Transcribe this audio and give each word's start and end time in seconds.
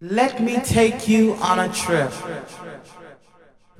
Let 0.00 0.40
me 0.40 0.60
take 0.60 1.08
you 1.08 1.34
on 1.42 1.58
a 1.58 1.68
trip. 1.72 2.12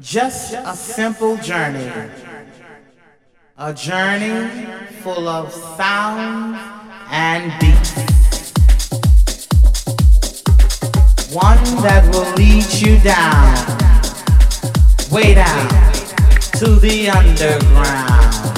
Just 0.01 0.53
a 0.53 0.75
simple 0.75 1.37
journey. 1.37 1.89
A 3.57 3.73
journey 3.73 4.67
full 5.01 5.29
of 5.29 5.53
sound 5.53 6.57
and 7.13 7.53
beats. 7.61 7.95
One 11.33 11.63
that 11.85 12.03
will 12.13 12.35
lead 12.35 12.67
you 12.83 12.99
down, 12.99 13.55
way 15.13 15.35
down 15.35 15.69
to 16.59 16.81
the 16.81 17.11
underground. 17.11 18.58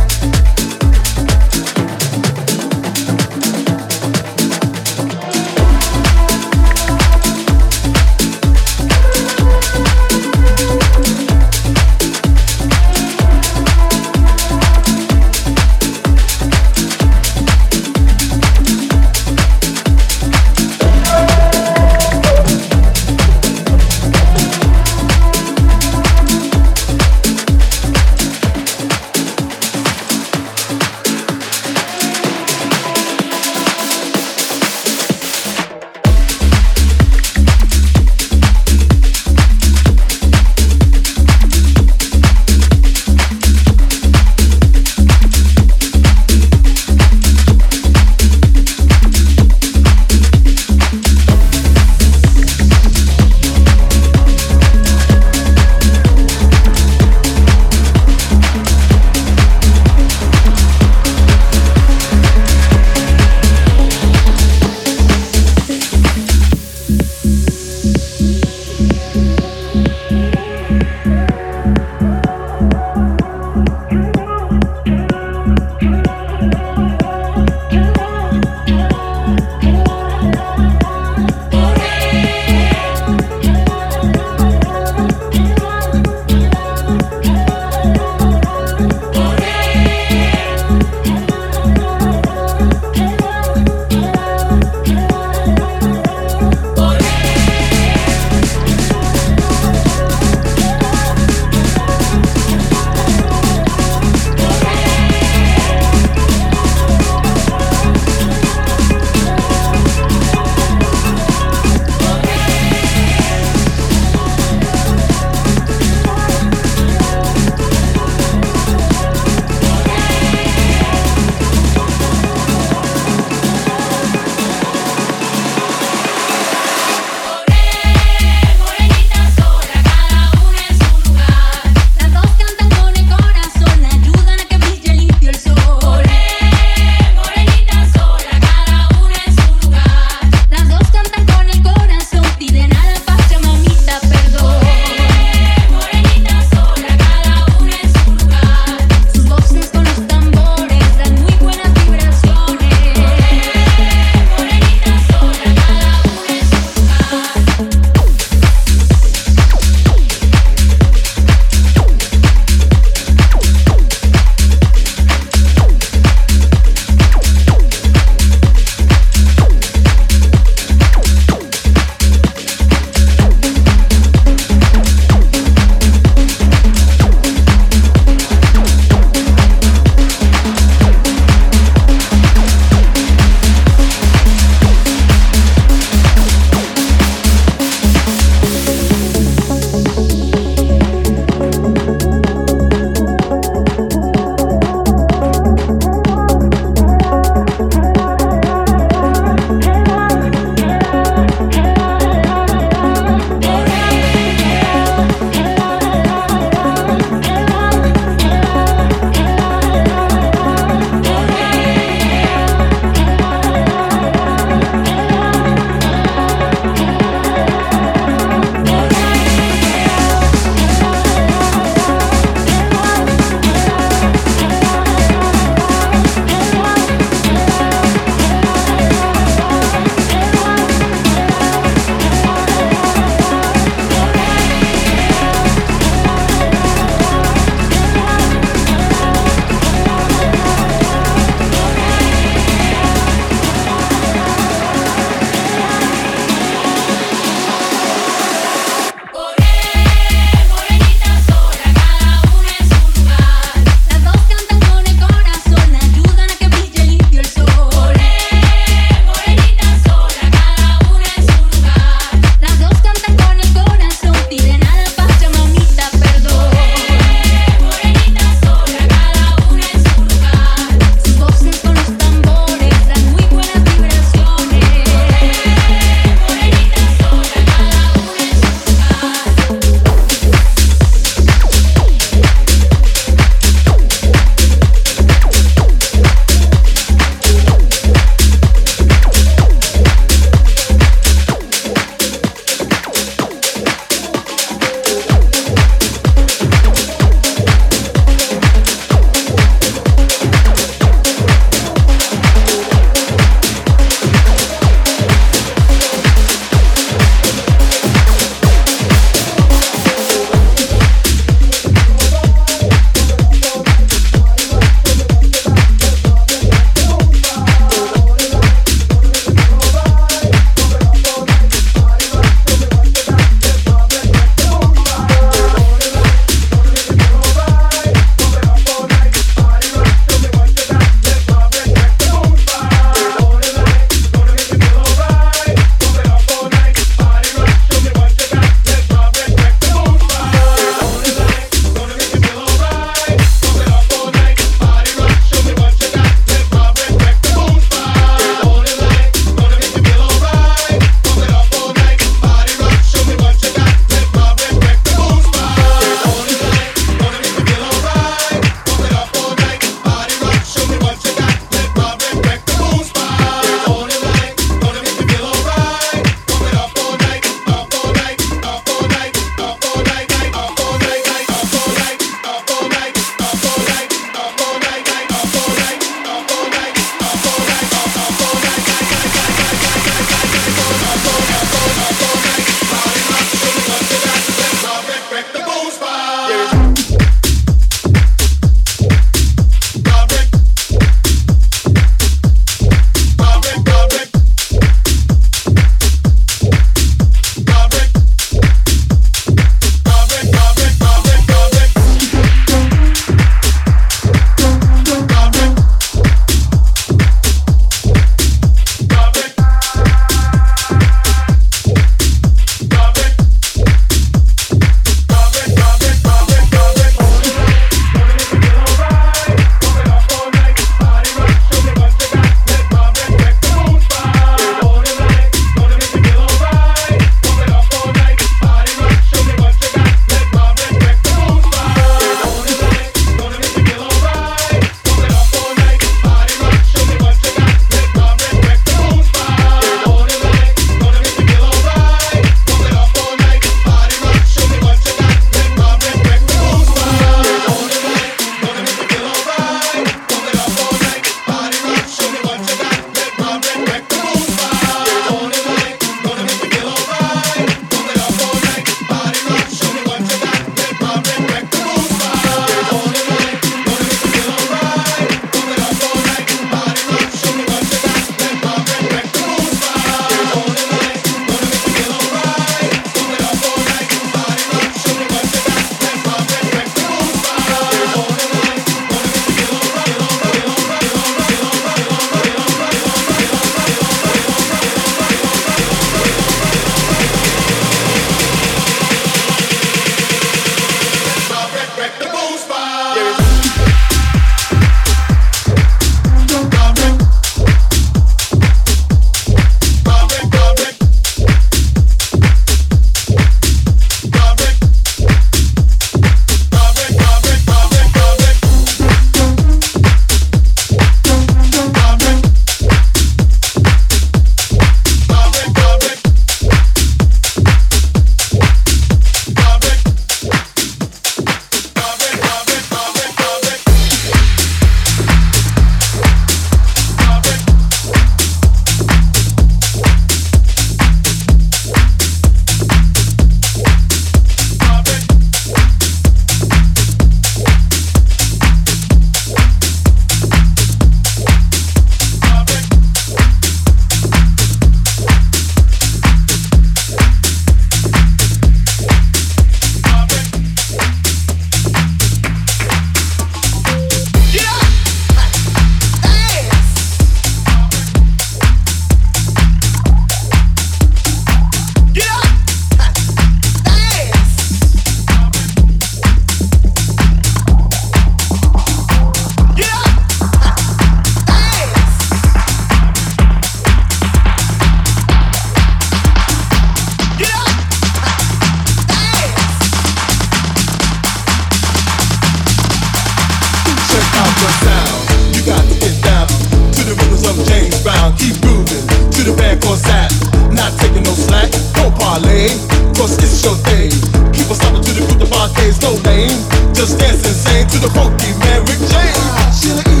round, 587.88 588.18
keep 588.18 588.36
moving 588.44 588.84
to 589.16 589.20
the 589.24 589.34
back 589.36 589.64
or 589.64 589.76
that. 589.88 590.12
Not 590.52 590.72
taking 590.80 591.04
no 591.04 591.14
slack, 591.16 591.48
No 591.80 591.88
parlay, 591.96 592.52
cause 592.96 593.16
it's 593.16 593.40
your 593.44 593.56
day. 593.64 593.88
Keep 594.34 594.52
on 594.52 594.56
stopping 594.60 594.84
to 594.84 594.92
the 594.92 595.02
group, 595.06 595.18
the 595.24 595.28
barcade's 595.32 595.80
no 595.80 595.96
name. 596.04 596.36
Just 596.76 597.00
dance 597.00 597.24
insane 597.24 597.66
to 597.72 597.78
the 597.80 597.90
funky 597.96 598.32
man 598.44 598.60
Rick 598.68 598.80
James. 598.92 599.16
Ah, 599.16 599.48
Sheila 599.56 599.84
E. 599.88 600.00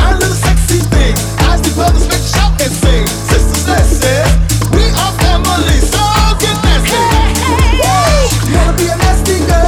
I 0.00 0.16
little 0.16 0.32
sexy 0.32 0.80
thing. 0.92 1.14
I 1.44 1.60
see 1.60 1.74
brothers 1.76 2.08
make 2.08 2.24
shout 2.24 2.56
and 2.64 2.72
sing. 2.72 3.06
Sisters, 3.28 3.64
let's 3.68 3.90
say, 4.00 4.24
we 4.72 4.84
are 4.96 5.12
family, 5.20 5.78
so 5.84 6.00
get 6.40 6.56
nasty. 6.64 6.96
Hey, 6.96 7.32
hey. 7.36 7.64
Woo! 7.84 8.48
You 8.48 8.54
wanna 8.56 8.76
be 8.80 8.86
a 8.88 8.96
nasty 8.96 9.36
girl? 9.44 9.63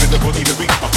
living 0.00 0.10
the 0.10 0.24
body 0.24 0.42
the 0.44 0.54
beat. 0.58 0.87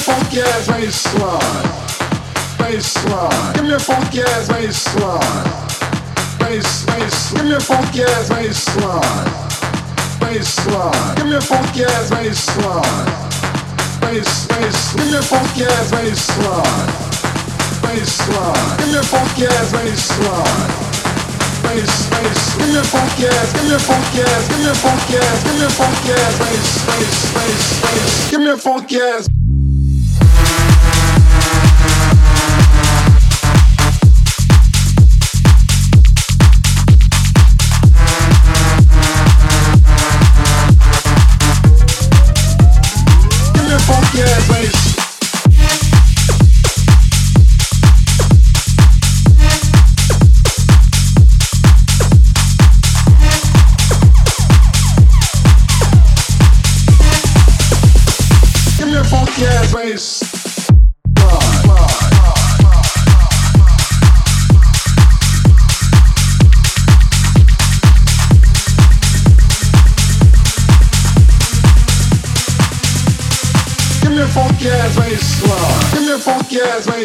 funky 0.00 0.40
ass 0.40 0.66
bassline, 0.66 1.68
bassline. 2.56 3.54
Give 3.54 3.64
me 3.64 3.74
a 3.74 3.78
funky 3.78 4.22
ass 4.22 4.48
bassline, 4.48 5.44
bass, 6.40 6.86
bass. 6.86 7.32
Give 7.32 7.44
me 7.44 7.52
a 7.54 7.60
funky 7.60 8.02
ass 8.02 8.30
bassline, 8.30 9.28
bassline. 10.20 11.16
Give 11.16 11.26
me 11.26 11.36
a 11.36 11.40
funky 11.40 11.84
ass 11.84 12.10
bassline, 12.10 13.08
bass, 14.00 14.46
bass. 14.48 14.94
Give 14.96 15.06
me 15.06 15.18
a 15.18 15.22
funky 15.22 15.64
ass 15.64 15.92
bassline, 15.92 16.88
bassline. 17.84 18.78
Give 18.78 18.88
me 18.88 18.98
a 18.98 19.02
funky 19.04 19.44
ass 19.46 19.72
bassline. 19.72 20.70
Bass, 21.60 22.08
bass, 22.10 22.56
give 22.56 22.68
me 22.68 22.78
a 22.78 22.82
funky 22.82 23.26
ass, 23.26 23.52
give 23.52 23.68
me 23.68 23.74
a 23.74 23.78
funky 23.78 24.20
ass, 24.22 24.48
give 24.48 24.58
me 24.58 24.70
a 24.70 24.74
funky 24.74 25.16
ass, 25.16 25.44
give 25.44 25.54
me 25.54 25.64
a 25.64 25.70
funky 25.70 26.10
ass, 26.10 26.38
bass, 26.40 26.86
bass, 26.86 27.34
bass, 27.34 27.80
bass, 27.82 28.30
give 28.30 28.40
me 28.40 28.48
a 28.48 28.56
funky 28.56 28.96
ass. 28.96 29.39
funkiest 43.86 44.48
bass. 44.48 44.89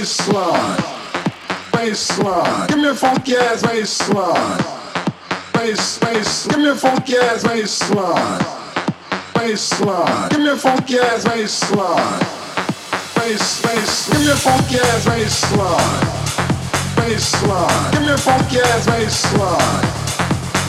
Baseline, 0.06 0.78
bassline. 1.72 2.68
Give 2.68 2.78
me 2.78 2.88
a 2.90 2.96
funky 2.96 3.36
ass 3.36 3.64
bassline, 3.64 5.54
bass, 5.54 6.00
bass. 6.00 6.48
Give 6.48 6.60
me 6.60 6.70
a 6.70 6.76
funky 6.76 7.18
ass 7.18 7.44
bassline, 7.44 8.40
bassline. 9.34 10.30
Give 10.30 10.40
me 10.40 10.50
a 10.50 10.58
funky 10.58 11.00
ass 11.00 11.26
bassline, 11.26 12.20
bass, 13.16 13.62
bass. 13.62 14.10
Give 14.10 14.22
me 14.22 14.32
a 14.32 14.36
funky 14.36 14.78
ass 14.78 15.06
bassline, 15.06 16.06
bassline. 16.96 17.92
Give 17.92 18.02
me 18.02 18.10
a 18.10 18.18
funky 18.18 18.60
ass 18.60 18.88
bassline, 18.88 19.82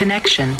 connection. 0.00 0.59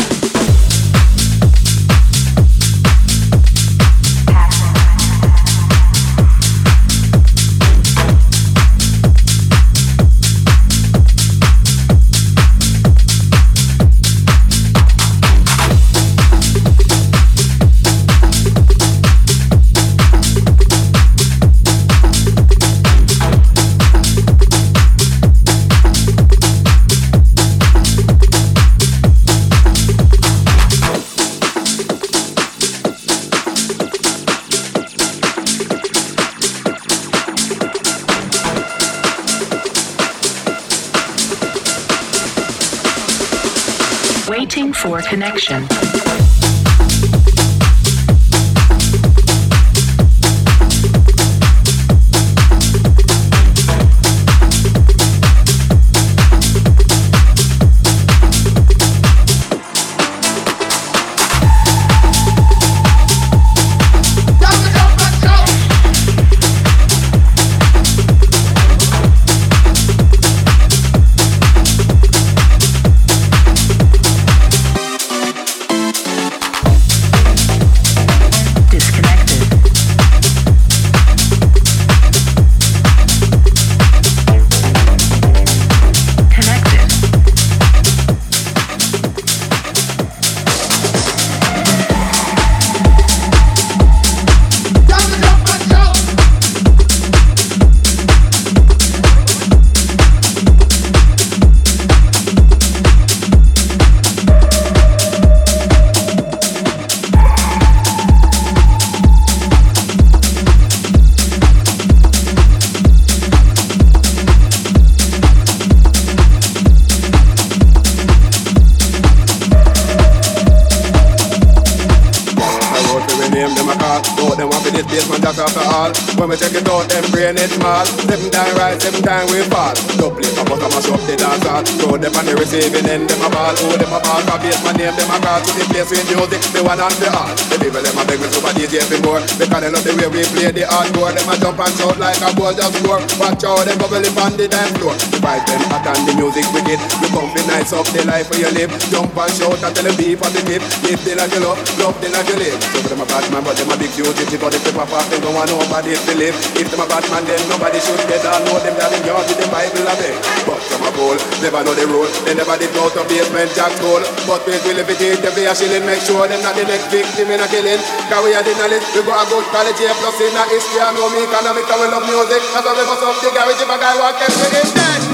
Hardcore. 140.70 141.10
Them 141.10 141.28
a 141.28 141.34
jump 141.42 141.58
and 141.58 141.74
shout 141.74 141.98
like 141.98 142.22
a 142.22 142.30
ball 142.38 142.54
just 142.54 142.78
score. 142.78 143.02
Watch 143.18 143.42
out, 143.42 143.66
them 143.66 143.76
bubble 143.82 144.00
up 144.00 144.18
on 144.22 144.38
the 144.38 144.46
dance 144.46 144.72
floor. 144.78 144.94
Vibe 145.18 145.44
them 145.50 145.62
hot 145.68 145.86
and 145.90 146.02
the 146.06 146.12
music 146.14 146.46
wicked. 146.54 146.78
You 147.02 147.08
come 147.10 147.28
be 147.34 147.42
nice 147.50 147.74
up 147.74 147.86
the 147.90 148.06
life 148.06 148.30
where 148.30 148.46
you 148.46 148.50
live. 148.54 148.70
Jump 148.88 149.12
and 149.18 149.32
shout 149.34 149.58
and 149.58 149.72
tell 149.74 149.84
them 149.84 149.96
be 149.98 150.14
positive. 150.14 150.62
Live 150.86 151.02
the 151.02 151.12
life 151.18 151.32
you 151.34 151.42
love, 151.42 151.58
love 151.82 151.96
the 151.98 152.08
life 152.14 152.28
you 152.30 152.38
live. 152.38 152.56
So 152.70 152.78
them 152.86 153.02
a 153.02 153.06
bad 153.10 153.26
man, 153.34 153.42
but 153.42 153.58
them 153.58 153.68
a 153.68 153.76
big 153.76 153.90
duty. 153.98 154.22
If 154.30 154.38
the 154.38 154.38
paper 154.38 154.86
pop, 154.86 155.04
don't 155.10 155.34
want 155.34 155.50
nobody 155.50 155.98
to 155.98 156.12
live. 156.14 156.36
If 156.54 156.70
them 156.70 156.80
a 156.80 156.86
bad 156.86 157.04
man, 157.10 157.26
then 157.26 157.42
nobody 157.50 157.82
should 157.82 157.98
get 158.06 158.22
all 158.22 158.38
know 158.46 158.62
them 158.62 158.78
that 158.78 158.94
in 158.94 159.02
yard 159.02 159.26
with 159.26 159.42
the 159.42 159.46
Bible 159.50 159.84
a 159.90 159.94
beg. 159.98 160.14
But 160.46 160.62
some 160.70 160.86
a 160.86 160.90
goal, 160.94 161.18
never 161.42 161.60
know 161.66 161.74
the 161.74 161.86
rule. 161.90 162.06
They 162.22 162.38
never 162.38 162.54
did 162.54 162.70
go 162.72 162.86
to 162.86 163.02
Basement 163.10 163.50
Jaxx 163.58 163.74
goal. 163.82 164.02
But 164.30 164.46
we 164.46 164.54
will 164.62 164.78
levitate 164.78 165.18
every 165.26 165.50
a 165.50 165.52
shilling, 165.52 165.82
make 165.82 166.00
sure 166.06 166.30
them 166.30 166.38
not 166.46 166.54
the 166.54 166.62
next 166.64 166.94
victim 166.94 167.28
in 167.34 167.42
a 167.42 167.48
killing. 167.50 167.82
Cause 168.10 168.24
we 168.24 168.34
are 168.34 168.42
the 168.42 168.50
knowledge, 168.58 168.82
we 168.90 169.06
got 169.06 169.22
a 169.22 169.30
good 169.30 169.46
college 169.54 169.78
here, 169.78 169.94
plus 170.02 170.18
in 170.18 170.34
a 170.34 170.42
history, 170.50 170.82
I 170.82 170.90
know 170.98 171.06
me 171.14 171.22
economics, 171.30 171.70
and 171.70 171.78
we 171.78 171.86
love 171.94 172.02
music. 172.02 172.42
We 172.42 172.82
bust 172.82 173.06
up 173.06 173.14
the 173.22 173.30
garage 173.30 173.62
if 173.62 173.70
a 173.70 173.78
guy 173.78 173.94
walk 174.02 174.18
in 174.18 174.34
with 174.34 174.50
him 174.50 174.74
dead. 174.74 175.09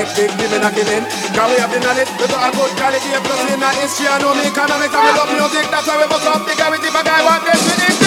Next 0.00 0.16
big 0.16 0.30
thing 0.32 0.52
in 0.56 0.64
a 0.64 0.70
killing. 0.72 1.04
Cause 1.36 1.48
we 1.52 1.60
have 1.60 1.68
the 1.68 1.80
knowledge, 1.84 2.08
we 2.16 2.24
got 2.32 2.48
a 2.48 2.50
good 2.56 2.72
quality, 2.80 3.10
plus 3.20 3.40
in 3.52 3.62
our 3.62 3.74
history, 3.76 4.08
I 4.08 4.16
know 4.24 4.32
me 4.32 4.48
economics, 4.48 4.96
and 4.96 5.16
love 5.16 5.30
music, 5.36 5.68
that's 5.68 5.86
why 5.86 6.00
we 6.00 6.06
bust 6.08 6.24
up 6.24 6.40
the 6.48 6.54
guy 6.56 6.70
with 6.72 6.80
the 6.80 6.90
guy 7.04 7.20
want 7.20 7.44
this 7.44 7.60
with 7.68 7.84
it. 7.84 7.99